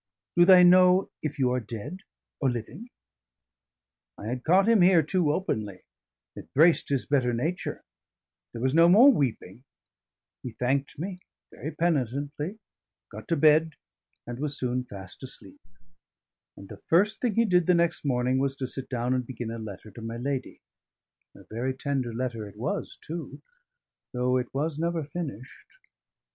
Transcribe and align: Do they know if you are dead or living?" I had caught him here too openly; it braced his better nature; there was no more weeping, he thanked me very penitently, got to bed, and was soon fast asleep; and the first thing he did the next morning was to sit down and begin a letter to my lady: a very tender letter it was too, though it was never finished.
Do 0.35 0.45
they 0.45 0.63
know 0.63 1.11
if 1.21 1.37
you 1.37 1.51
are 1.51 1.59
dead 1.59 1.99
or 2.39 2.49
living?" 2.49 2.89
I 4.17 4.29
had 4.29 4.43
caught 4.43 4.67
him 4.67 4.81
here 4.81 5.03
too 5.03 5.31
openly; 5.31 5.83
it 6.35 6.51
braced 6.55 6.89
his 6.89 7.05
better 7.05 7.35
nature; 7.35 7.83
there 8.51 8.63
was 8.63 8.73
no 8.73 8.89
more 8.89 9.11
weeping, 9.11 9.63
he 10.41 10.53
thanked 10.53 10.97
me 10.97 11.19
very 11.51 11.69
penitently, 11.69 12.57
got 13.11 13.27
to 13.27 13.37
bed, 13.37 13.73
and 14.25 14.39
was 14.39 14.57
soon 14.57 14.85
fast 14.85 15.21
asleep; 15.21 15.61
and 16.57 16.67
the 16.67 16.81
first 16.89 17.21
thing 17.21 17.35
he 17.35 17.45
did 17.45 17.67
the 17.67 17.75
next 17.75 18.03
morning 18.03 18.39
was 18.39 18.55
to 18.55 18.65
sit 18.67 18.89
down 18.89 19.13
and 19.13 19.27
begin 19.27 19.51
a 19.51 19.59
letter 19.59 19.91
to 19.91 20.01
my 20.01 20.17
lady: 20.17 20.61
a 21.35 21.43
very 21.43 21.75
tender 21.75 22.11
letter 22.11 22.49
it 22.49 22.57
was 22.57 22.97
too, 23.03 23.39
though 24.13 24.37
it 24.37 24.51
was 24.51 24.79
never 24.79 25.03
finished. 25.03 25.77